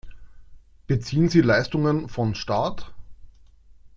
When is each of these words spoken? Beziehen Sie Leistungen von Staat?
Beziehen 0.87 1.29
Sie 1.29 1.41
Leistungen 1.41 2.09
von 2.09 2.33
Staat? 2.33 2.91